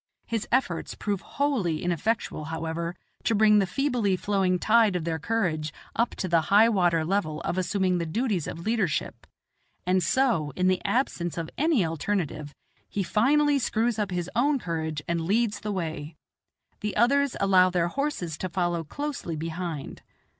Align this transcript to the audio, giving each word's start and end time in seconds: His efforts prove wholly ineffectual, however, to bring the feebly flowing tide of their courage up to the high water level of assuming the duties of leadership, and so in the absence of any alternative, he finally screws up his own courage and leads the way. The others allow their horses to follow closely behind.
His 0.25 0.47
efforts 0.51 0.95
prove 0.95 1.21
wholly 1.21 1.83
ineffectual, 1.83 2.45
however, 2.45 2.95
to 3.23 3.35
bring 3.35 3.59
the 3.59 3.67
feebly 3.67 4.15
flowing 4.15 4.57
tide 4.57 4.95
of 4.95 5.03
their 5.03 5.19
courage 5.19 5.71
up 5.95 6.15
to 6.15 6.27
the 6.27 6.41
high 6.49 6.69
water 6.69 7.05
level 7.05 7.39
of 7.41 7.55
assuming 7.55 7.99
the 7.99 8.07
duties 8.07 8.47
of 8.47 8.65
leadership, 8.65 9.27
and 9.85 10.01
so 10.01 10.53
in 10.55 10.67
the 10.67 10.83
absence 10.83 11.37
of 11.37 11.51
any 11.55 11.85
alternative, 11.85 12.55
he 12.89 13.03
finally 13.03 13.59
screws 13.59 13.99
up 13.99 14.09
his 14.09 14.27
own 14.35 14.57
courage 14.57 15.03
and 15.07 15.21
leads 15.21 15.59
the 15.59 15.71
way. 15.71 16.15
The 16.79 16.97
others 16.97 17.35
allow 17.39 17.69
their 17.69 17.89
horses 17.89 18.39
to 18.39 18.49
follow 18.49 18.83
closely 18.83 19.35
behind. 19.35 20.01